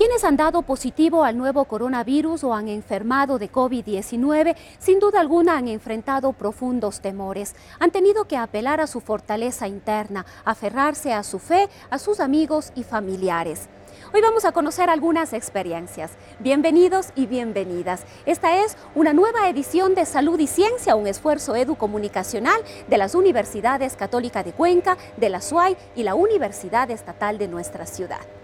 [0.00, 5.58] Quienes han dado positivo al nuevo coronavirus o han enfermado de COVID-19, sin duda alguna
[5.58, 7.54] han enfrentado profundos temores.
[7.80, 12.72] Han tenido que apelar a su fortaleza interna, aferrarse a su fe, a sus amigos
[12.74, 13.68] y familiares.
[14.14, 16.12] Hoy vamos a conocer algunas experiencias.
[16.38, 18.04] Bienvenidos y bienvenidas.
[18.24, 23.96] Esta es una nueva edición de Salud y Ciencia, un esfuerzo educomunicacional de las Universidades
[23.96, 28.39] Católica de Cuenca, de la SUAY y la Universidad Estatal de nuestra ciudad.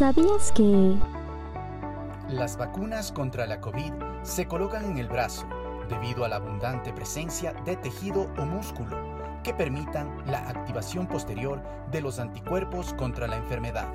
[0.00, 0.96] ¿Sabías que...
[2.30, 5.46] Las vacunas contra la COVID se colocan en el brazo
[5.90, 8.96] debido a la abundante presencia de tejido o músculo
[9.44, 13.92] que permitan la activación posterior de los anticuerpos contra la enfermedad.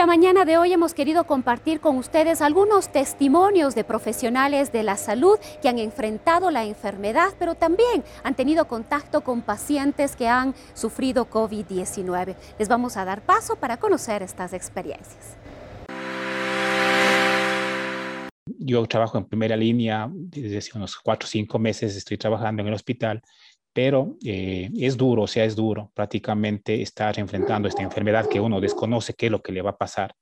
[0.00, 4.96] La mañana de hoy hemos querido compartir con ustedes algunos testimonios de profesionales de la
[4.96, 10.54] salud que han enfrentado la enfermedad, pero también han tenido contacto con pacientes que han
[10.72, 12.34] sufrido COVID-19.
[12.58, 15.36] Les vamos a dar paso para conocer estas experiencias.
[18.58, 22.68] Yo trabajo en primera línea desde hace unos cuatro o cinco meses, estoy trabajando en
[22.68, 23.22] el hospital
[23.72, 28.60] pero eh, es duro, o sea, es duro prácticamente estar enfrentando esta enfermedad que uno
[28.60, 30.14] desconoce qué es lo que le va a pasar.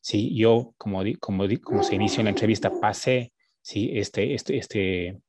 [0.00, 3.32] Sí, yo, como, como, como se inició en la entrevista, pasé
[3.62, 5.20] sí, este, este, este,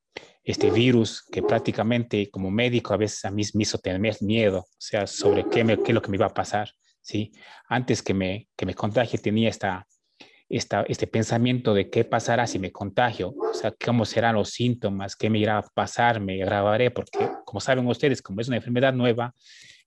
[0.44, 4.68] este virus que prácticamente como médico a veces a mí me hizo tener miedo, o
[4.78, 6.70] sea, sobre qué, qué es lo que me iba a pasar.
[7.02, 7.32] ¿sí?
[7.68, 9.88] Antes que me, que me contagie tenía esta,
[10.48, 15.30] este pensamiento de qué pasará si me contagio, o sea, cómo serán los síntomas, qué
[15.30, 19.34] me irá a pasar, me agravaré, porque como saben ustedes, como es una enfermedad nueva,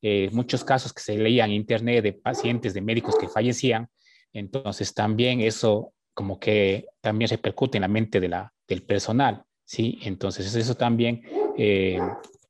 [0.03, 3.89] eh, muchos casos que se leían en internet de pacientes, de médicos que fallecían,
[4.33, 9.99] entonces también eso como que también repercute en la mente del personal, ¿sí?
[10.03, 11.23] Entonces eso también
[11.57, 12.01] eh,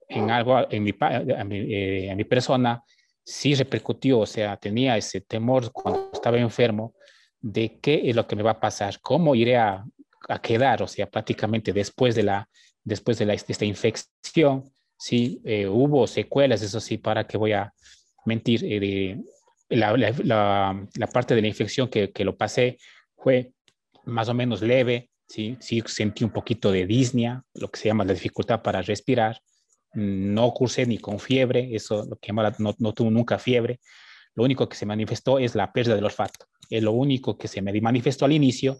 [0.08, 2.82] en algo, en mi, eh, a mi persona,
[3.22, 6.94] sí repercutió, o sea, tenía ese temor cuando estaba enfermo,
[7.40, 9.84] de qué es lo que me va a pasar, cómo iré a,
[10.42, 12.48] quedar, o sea, prácticamente después de, la,
[12.84, 14.64] después de, esta infección,
[14.98, 17.72] si eh, hubo secuelas, eso sí, para que voy a
[18.26, 19.16] mentir, eh,
[19.70, 22.78] la, la, parte de la infección que, que, lo pasé
[23.16, 23.52] fue
[24.04, 25.56] más o menos leve, ¿sí?
[25.60, 29.40] sí sentí un poquito de disnea, lo que se llama la dificultad para respirar,
[29.94, 33.80] no cursé ni con fiebre, eso lo que llama, no, no tuve nunca fiebre,
[34.34, 36.46] lo único que se manifestó es la pérdida del olfato.
[36.68, 38.78] Es lo único que se me manifestó al inicio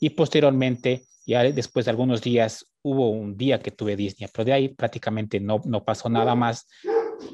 [0.00, 4.52] y posteriormente, ya después de algunos días, hubo un día que tuve disnea, pero de
[4.52, 6.66] ahí prácticamente no, no pasó nada más.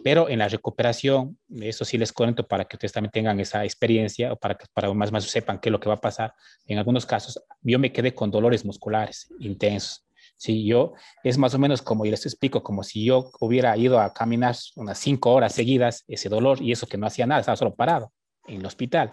[0.05, 4.33] Pero en la recuperación, eso sí les cuento para que ustedes también tengan esa experiencia
[4.35, 6.35] o para que para más más sepan qué es lo que va a pasar.
[6.67, 10.05] En algunos casos, yo me quedé con dolores musculares intensos.
[10.37, 10.93] Sí, yo
[11.25, 14.55] es más o menos como, y les explico, como si yo hubiera ido a caminar
[14.77, 18.13] unas cinco horas seguidas, ese dolor, y eso que no hacía nada, estaba solo parado
[18.47, 19.11] en el hospital.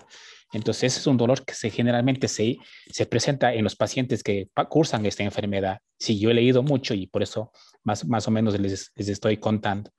[0.54, 2.58] Entonces, ese es un dolor que se, generalmente se,
[2.88, 5.80] se presenta en los pacientes que cursan esta enfermedad.
[6.00, 7.52] Sí, yo he leído mucho y por eso
[7.84, 9.92] más, más o menos les, les estoy contando.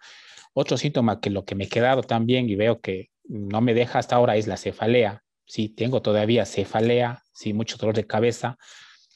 [0.55, 3.99] Otro síntoma que lo que me he quedado también y veo que no me deja
[3.99, 5.23] hasta ahora es la cefalea.
[5.45, 8.57] Sí, tengo todavía cefalea, sí, mucho dolor de cabeza.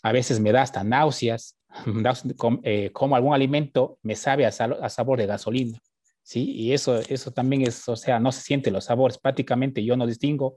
[0.02, 1.56] A veces me da hasta náuseas,
[2.64, 5.78] eh, como algún alimento me sabe a, sabor de gasolina,
[6.22, 6.50] ¿sí?
[6.52, 10.06] Y eso, eso también es, o sea, no se siente los sabores, prácticamente yo no
[10.06, 10.56] distingo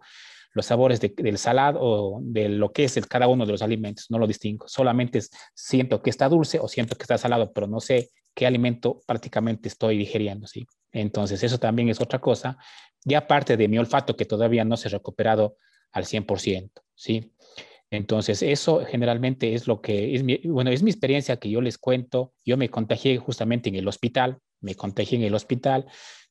[0.53, 4.06] los sabores del salado o de lo que es el, cada uno de los alimentos,
[4.10, 5.19] no lo distingo, solamente
[5.54, 9.68] siento que está dulce o siento que está salado, pero no sé qué alimento prácticamente
[9.68, 10.66] estoy digeriendo, ¿sí?
[10.92, 12.57] Entonces, eso también es otra cosa,
[13.04, 15.57] ya aparte de mi olfato que todavía no se ha recuperado
[15.92, 17.33] al 100%, ¿sí?
[17.94, 21.78] Entonces, eso generalmente es lo que es mi, bueno, es mi experiencia que yo les
[21.78, 22.33] cuento.
[22.44, 25.86] Yo me contagié justamente en el hospital, me contagié en el hospital,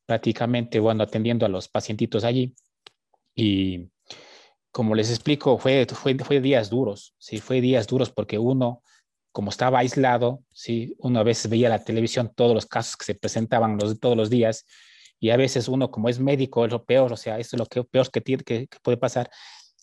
[0.05, 2.56] prácticamente, bueno, atendiendo a los pacientitos allí.
[3.37, 3.92] Y
[4.73, 8.83] como les explico, fue, fue, fue días duros, sí, fue días duros porque uno,
[9.31, 13.15] como estaba aislado, sí, uno a veces veía la televisión todos los casos que se
[13.15, 14.67] presentaban los, todos los días
[15.21, 17.67] y a veces uno como es médico es lo peor, o sea, eso es lo
[17.67, 19.31] que, peor que, tiene, que puede pasar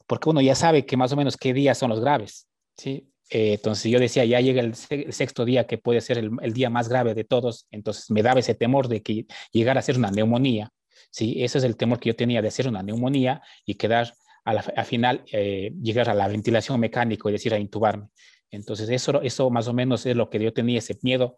[0.10, 3.08] porque uno ya sabe que más o menos qué días son los graves, ¿sí?
[3.30, 6.90] Eh, entonces yo decía, ya llega el, sexto día que puede ser el, día más
[6.90, 10.72] grave de todos, entonces me daba ese temor de que llegara a ser una neumonía.
[11.12, 14.14] Sí, ese es el temor que yo tenía de hacer una neumonía y quedar
[14.44, 18.10] al final, eh, llegar a la ventilación mecánica y decir a intubarme.
[18.52, 21.38] Entonces eso, eso más o menos es lo que yo tenía ese miedo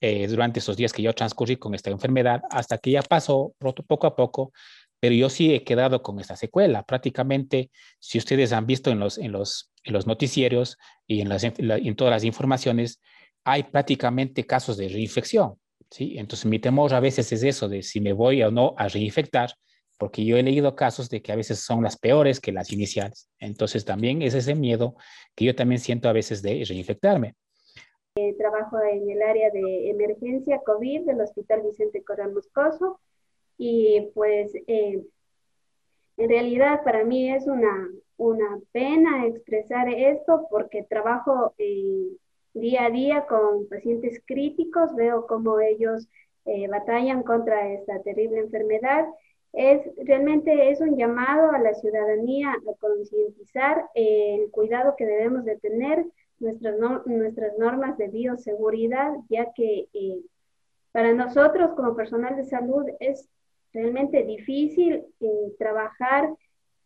[0.00, 3.54] eh, durante esos días que yo transcurrí con esta enfermedad, hasta que ya pasó
[3.86, 4.52] poco a poco,
[5.00, 6.82] pero yo sí he quedado con esta secuela.
[6.82, 11.44] Prácticamente, si ustedes han visto en los, en los, en los noticieros y en, las,
[11.44, 13.00] en todas las informaciones,
[13.44, 15.54] hay prácticamente casos de reinfección.
[15.90, 16.18] ¿sí?
[16.18, 19.54] Entonces, mi temor a veces es eso, de si me voy o no a reinfectar,
[19.98, 23.30] porque yo he leído casos de que a veces son las peores que las iniciales.
[23.38, 24.96] Entonces, también es ese miedo
[25.34, 27.34] que yo también siento a veces de reinfectarme.
[28.16, 32.98] Eh, trabajo en el área de emergencia COVID del Hospital Vicente Corral Moscoso
[33.58, 35.04] y pues eh,
[36.16, 42.16] en realidad para mí es una, una pena expresar esto porque trabajo eh,
[42.54, 46.08] día a día con pacientes críticos, veo cómo ellos
[46.46, 49.04] eh, batallan contra esta terrible enfermedad.
[49.56, 55.56] Es, realmente es un llamado a la ciudadanía a concientizar el cuidado que debemos de
[55.56, 56.04] tener,
[56.38, 56.76] nuestras,
[57.06, 59.88] nuestras normas de bioseguridad, ya que
[60.92, 63.28] para nosotros como personal de salud es
[63.76, 66.34] realmente difícil eh, trabajar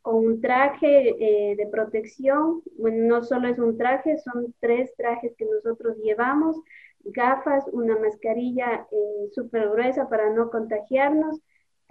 [0.02, 2.62] con un traje eh, de protección.
[2.76, 6.56] Bueno, no solo es un traje, son tres trajes que nosotros llevamos,
[7.04, 11.38] gafas, una mascarilla eh, súper gruesa para no contagiarnos.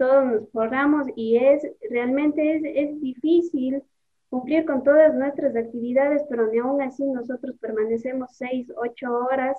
[0.00, 3.82] Todos nos forramos y es realmente es, es difícil
[4.30, 9.56] cumplir con todas nuestras actividades, pero ni aún así nosotros permanecemos seis, ocho horas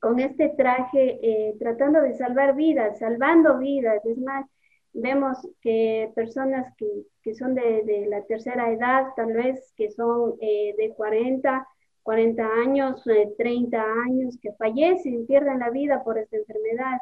[0.00, 4.04] con este traje eh, tratando de salvar vidas, salvando vidas.
[4.04, 4.46] Es más,
[4.92, 6.86] vemos que personas que,
[7.22, 11.66] que son de, de, la tercera edad, tal vez que son eh, de 40,
[12.02, 13.02] 40 años,
[13.36, 16.98] 30 eh, años, que fallecen, pierden la vida por esta enfermedad.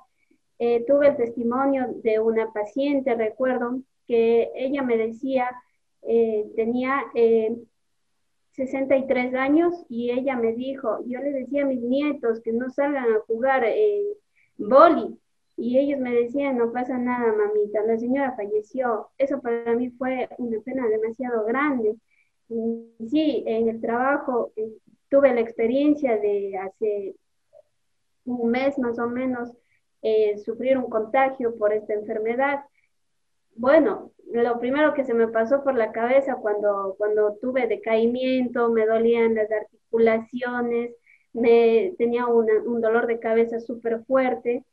[0.58, 5.50] Tuve el testimonio de una paciente, recuerdo, que ella me decía,
[6.56, 7.02] tenía
[8.54, 13.12] 63 años y ella me dijo, yo le decía a mis nietos que no salgan
[13.12, 14.04] a jugar eh,
[14.56, 15.18] boli
[15.56, 19.08] y ellos me decían, no pasa nada, mamita, la señora falleció.
[19.18, 21.96] Eso para mí fue una pena demasiado grande.
[23.08, 24.72] Sí, en el trabajo eh,
[25.08, 27.16] tuve la experiencia de hace
[28.24, 29.52] un mes más o menos
[30.04, 32.64] eh, sufrir un contagio por esta enfermedad.
[33.56, 38.84] Bueno, lo primero que se me pasó por la cabeza cuando, cuando tuve decaimiento, me
[38.84, 40.94] dolían las articulaciones,
[41.32, 44.64] me tenía un dolor de cabeza súper fuerte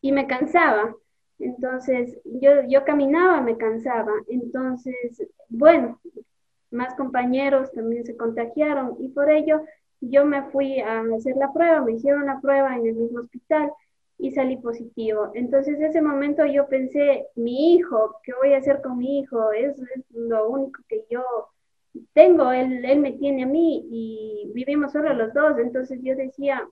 [0.00, 0.96] y me cansaba.
[1.38, 4.12] Entonces, yo, yo caminaba, me cansaba.
[4.26, 6.00] Entonces, bueno,
[6.72, 9.62] más compañeros también se contagiaron y por ello
[10.00, 13.70] yo me fui a hacer la prueba, me hicieron la prueba en el mismo hospital
[14.20, 15.30] y salí positivo.
[15.34, 19.52] Entonces, ese momento yo pensé, mi hijo, ¿qué voy a hacer con mi hijo?
[19.52, 21.22] Es, es lo único que yo
[22.12, 25.58] tengo, él, él me tiene a mí y vivimos solo los dos.
[25.58, 26.68] Entonces yo decía,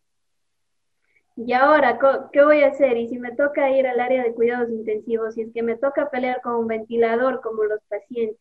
[1.37, 1.99] ¿y ahora
[2.33, 2.97] qué voy a hacer?
[2.97, 6.11] Y si me toca ir al área de cuidados intensivos, si es que me toca
[6.11, 8.39] pelear con un ventilador como los pacientes,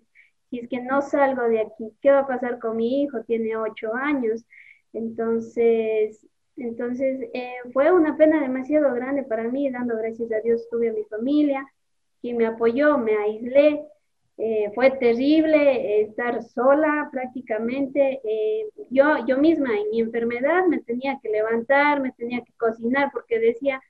[0.49, 3.23] si es que no salgo de aquí, ¿qué va a pasar con mi hijo?
[3.23, 4.45] Tiene ocho años.
[4.93, 6.25] Entonces,
[6.57, 10.93] entonces, eh, fue una pena demasiado grande para mí, dando gracias a Dios tuve a
[10.93, 11.65] mi familia,
[12.21, 13.83] quien me apoyó, me aislé.
[14.39, 18.19] Eh, fue terrible estar sola prácticamente.
[18.23, 23.11] Eh, yo, yo misma en mi enfermedad me tenía que levantar, me tenía que cocinar
[23.13, 23.81] porque decía,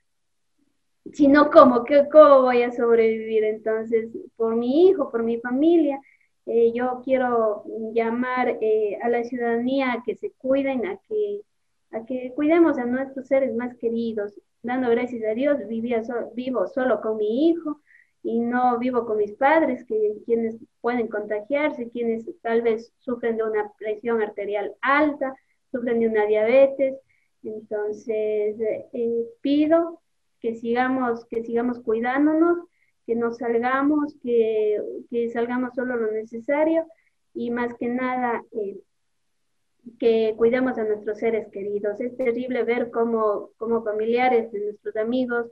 [1.12, 3.44] si no como, ¿qué, ¿cómo voy a sobrevivir?
[3.44, 5.98] Entonces, por mi hijo, por mi familia,
[6.74, 8.58] yo quiero llamar
[9.02, 11.42] a la ciudadanía a que se cuiden, a que
[11.90, 14.34] a que cuidemos a nuestros seres más queridos.
[14.62, 16.02] Dando gracias a Dios, vivía
[16.34, 17.80] vivo solo con mi hijo
[18.22, 23.44] y no vivo con mis padres, que quienes pueden contagiarse, quienes tal vez sufren de
[23.44, 25.34] una presión arterial alta,
[25.70, 26.96] sufren de una diabetes.
[27.42, 28.56] Entonces,
[28.92, 30.00] eh, pido
[30.40, 32.58] que sigamos, que sigamos cuidándonos,
[33.06, 34.80] que no salgamos, que,
[35.10, 36.86] que salgamos solo lo necesario
[37.34, 38.78] y más que nada eh,
[39.98, 42.00] que cuidemos a nuestros seres queridos.
[42.00, 45.46] Es terrible ver cómo, cómo familiares de nuestros amigos,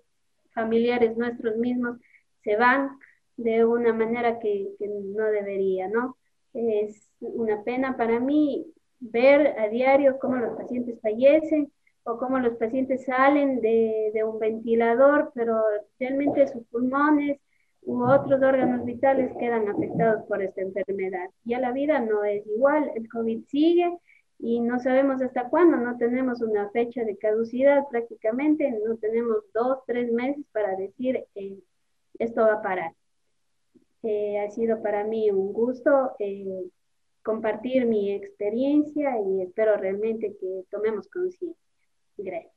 [0.55, 1.99] familiares nuestros mismos,
[2.43, 2.91] se van
[3.37, 6.17] de una manera que, que, no debería, ¿no?
[6.55, 8.67] Es una pena para mí
[8.99, 11.71] ver a diario cómo los pacientes fallecen
[12.05, 15.61] o cómo los pacientes salen de, de un ventilador, pero
[15.99, 17.39] realmente sus pulmones
[17.83, 21.29] u otros órganos vitales quedan afectados por esta enfermedad.
[21.45, 23.99] Ya la vida no es igual, el COVID sigue
[24.39, 29.79] y no sabemos hasta cuándo, no tenemos una fecha de caducidad prácticamente, no tenemos dos,
[29.87, 31.59] tres meses para decir eh,
[32.19, 32.93] esto va a parar.
[34.03, 36.71] Eh, ha sido para mí un gusto eh,
[37.23, 41.57] compartir mi experiencia y espero realmente que tomemos conciencia.
[42.17, 42.56] Gracias.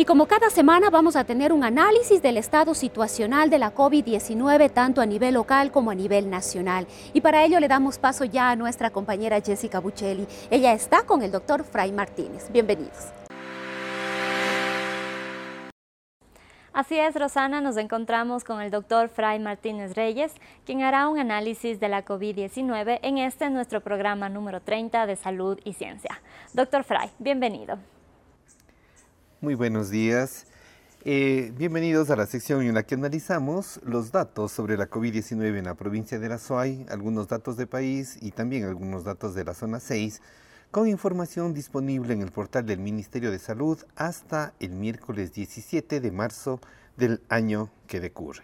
[0.00, 4.70] Y como cada semana vamos a tener un análisis del estado situacional de la COVID-19
[4.72, 6.86] tanto a nivel local como a nivel nacional.
[7.12, 10.28] Y para ello le damos paso ya a nuestra compañera Jessica Buccelli.
[10.52, 12.48] Ella está con el doctor Fray Martínez.
[12.52, 13.12] Bienvenidos.
[16.72, 20.32] Así es, Rosana, nos encontramos con el doctor Fray Martínez Reyes,
[20.64, 25.58] quien hará un análisis de la COVID-19 en este nuestro programa número 30 de Salud
[25.64, 26.22] y Ciencia.
[26.52, 27.78] Doctor Fray, bienvenido.
[29.40, 30.46] Muy buenos días.
[31.04, 35.66] Eh, bienvenidos a la sección en la que analizamos los datos sobre la COVID-19 en
[35.66, 39.54] la provincia de La Suay, algunos datos de país y también algunos datos de la
[39.54, 40.22] zona 6,
[40.72, 46.10] con información disponible en el portal del Ministerio de Salud hasta el miércoles 17 de
[46.10, 46.60] marzo
[46.96, 48.42] del año que decurre.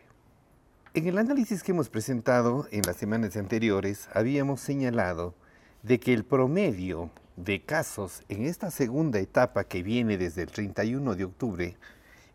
[0.94, 5.34] En el análisis que hemos presentado en las semanas anteriores, habíamos señalado
[5.82, 11.14] de que el promedio de casos en esta segunda etapa que viene desde el 31
[11.14, 11.76] de octubre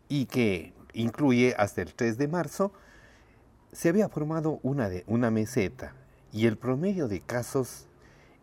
[0.08, 2.72] y que incluye hasta el 3 de marzo,
[3.72, 5.94] se había formado una, de, una meseta
[6.32, 7.86] y el promedio de casos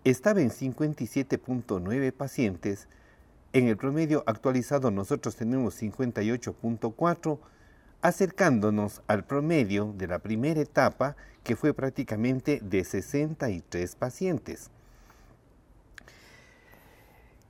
[0.04, 2.88] estaba en 57.9 pacientes.
[3.54, 7.40] En el promedio actualizado nosotros tenemos 58.4,
[8.02, 14.70] acercándonos al promedio de la primera etapa que fue prácticamente de 63 pacientes.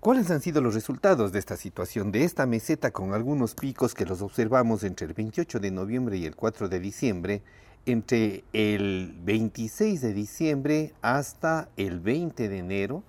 [0.07, 4.05] ¿Cuáles han sido los resultados de esta situación, de esta meseta con algunos picos que
[4.05, 7.43] los observamos entre el 28 de noviembre y el 4 de diciembre,
[7.85, 13.03] entre el 26 de diciembre hasta el 20 de enero?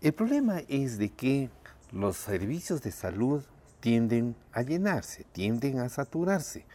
[0.00, 1.50] El problema es de que
[1.90, 3.42] los servicios de salud
[3.80, 6.66] tienden a llenarse, tienden a saturarse.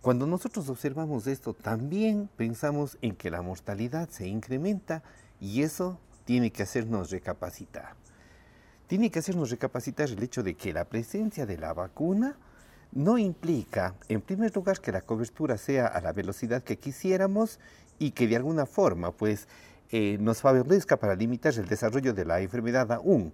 [0.00, 5.02] Cuando nosotros observamos esto, también pensamos en que la mortalidad se incrementa
[5.38, 8.02] y eso tiene que hacernos recapacitar
[8.94, 12.36] tiene que hacernos recapacitar el hecho de que la presencia de la vacuna
[12.92, 17.58] no implica, en primer lugar, que la cobertura sea a la velocidad que quisiéramos
[17.98, 19.48] y que de alguna forma pues,
[19.90, 23.32] eh, nos favorezca para limitar el desarrollo de la enfermedad aún.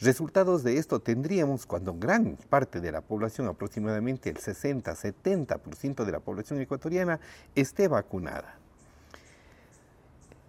[0.00, 6.20] Resultados de esto tendríamos cuando gran parte de la población, aproximadamente el 60-70% de la
[6.20, 7.20] población ecuatoriana,
[7.54, 8.56] esté vacunada.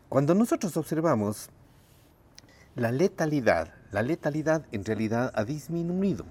[0.07, 1.49] Cuando nosotros observamos
[2.75, 6.25] la letalidad, la letalidad en realidad ha disminuido,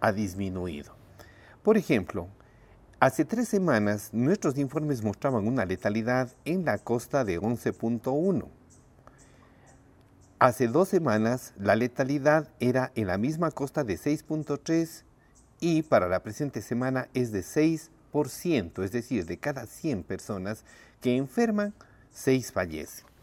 [0.00, 0.94] ha disminuido.
[1.64, 2.28] Por ejemplo,
[3.00, 8.48] hace tres semanas nuestros informes mostraban una letalidad en la costa de 11.1.
[10.38, 15.02] Hace dos semanas la letalidad era en la misma costa de 6.3
[15.58, 20.64] y para la presente semana es de 6%, es decir, de cada 100 personas
[21.00, 21.74] que enferman,
[22.12, 23.15] 6 fallecen.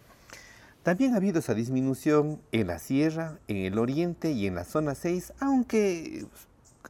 [0.83, 4.95] También ha habido esa disminución en la sierra, en el oriente y en la zona
[4.95, 6.25] 6, aunque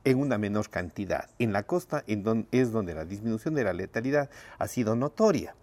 [0.04, 1.30] en una menor cantidad.
[1.38, 5.56] En la costa es donde la disminución de la letalidad ha sido notoria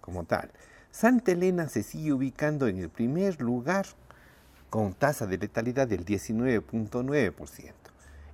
[0.00, 0.50] como tal.
[0.90, 3.86] Santa Elena se sigue ubicando en el primer lugar
[4.70, 7.72] con tasa de letalidad del 19.9%.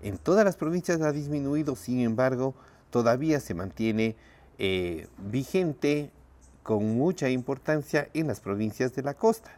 [0.02, 2.54] En todas las provincias ha disminuido, sin embargo,
[2.90, 4.16] todavía se mantiene
[4.58, 6.10] eh, vigente
[6.62, 9.50] con mucha importancia en las provincias de la costa.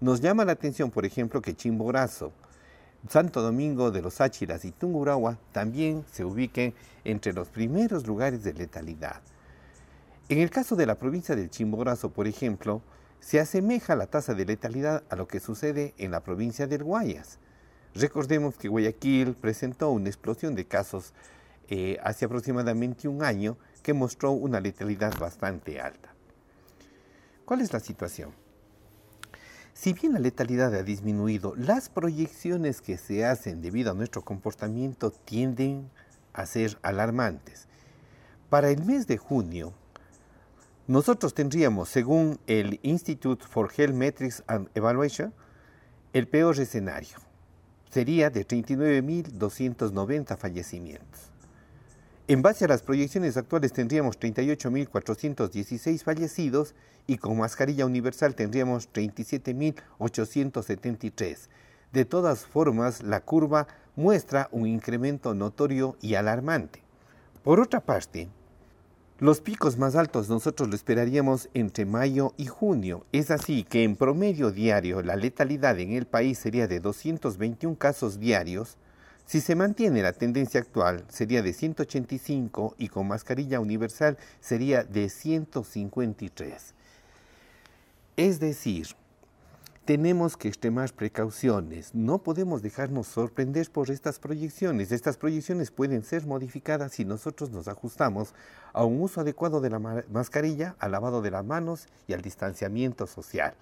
[0.00, 2.32] Nos llama la atención, por ejemplo, que Chimborazo,
[3.08, 6.74] Santo Domingo de los Áchilas y Tungurahua también se ubiquen
[7.04, 9.20] entre los primeros lugares de letalidad.
[10.28, 12.80] En el caso de la provincia del Chimborazo, por ejemplo,
[13.20, 17.38] se asemeja la tasa de letalidad a lo que sucede en la provincia del Guayas.
[17.94, 21.12] Recordemos que Guayaquil presentó una explosión de casos
[21.68, 26.13] eh, hace aproximadamente un año que mostró una letalidad bastante alta.
[27.44, 28.32] ¿Cuál es la situación?
[29.74, 35.10] Si bien la letalidad ha disminuido, las proyecciones que se hacen debido a nuestro comportamiento
[35.10, 35.90] tienden
[36.32, 37.66] a ser alarmantes.
[38.48, 39.74] Para el mes de junio,
[40.86, 45.34] nosotros tendríamos, según el Institute for Health Metrics and Evaluation,
[46.12, 47.18] el peor escenario.
[47.90, 51.33] Sería de 39.290 fallecimientos.
[52.26, 56.74] En base a las proyecciones actuales tendríamos 38.416 fallecidos
[57.06, 61.48] y con mascarilla universal tendríamos 37.873.
[61.92, 66.82] De todas formas, la curva muestra un incremento notorio y alarmante.
[67.42, 68.30] Por otra parte,
[69.20, 73.06] Los picos más altos nosotros lo esperaríamos entre mayo y junio.
[73.12, 78.18] Es así que en promedio diario la letalidad en el país sería de 221 casos
[78.18, 78.76] diarios.
[79.26, 85.08] Si se mantiene la tendencia actual sería de 185 y con mascarilla universal sería de
[85.08, 86.74] 153.
[88.16, 88.88] Es decir,
[89.84, 91.94] tenemos que extremar precauciones.
[91.94, 94.92] No podemos dejarnos sorprender por estas proyecciones.
[94.92, 98.34] Estas proyecciones pueden ser modificadas si nosotros nos ajustamos
[98.72, 103.06] a un uso adecuado de la mascarilla, al lavado de las manos y al distanciamiento
[103.06, 103.54] social.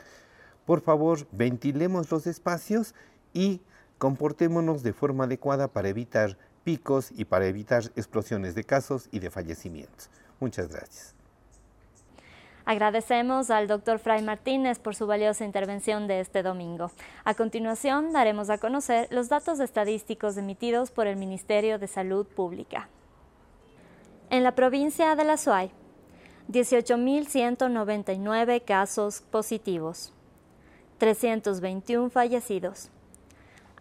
[0.64, 2.95] Por favor, ventilemos los espacios
[3.35, 3.61] y
[4.02, 9.30] comportémonos de forma adecuada para evitar picos y para evitar explosiones de casos y de
[9.30, 10.11] fallecimientos.
[10.40, 11.14] Muchas gracias.
[12.64, 16.90] Agradecemos al doctor Fray Martínez por su valiosa intervención de este domingo.
[17.23, 22.88] A continuación, daremos a conocer los datos estadísticos emitidos por el Ministerio de Salud Pública.
[24.30, 25.71] En la provincia de La Suay,
[26.49, 30.12] 18.199 casos positivos,
[30.99, 32.90] 321 fallecidos.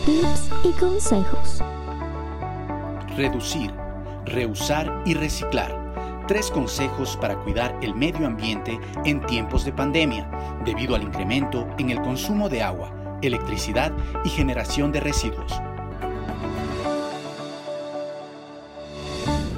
[0.05, 1.63] Tips y consejos.
[3.17, 3.73] Reducir,
[4.27, 6.27] reusar y reciclar.
[6.29, 10.31] Tres consejos para cuidar el medio ambiente en tiempos de pandemia,
[10.67, 13.91] debido al incremento en el consumo de agua, electricidad
[14.23, 15.61] y generación de residuos.